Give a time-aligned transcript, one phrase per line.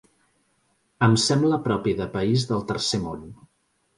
[1.07, 3.23] Em sembla propi de país del tercer món.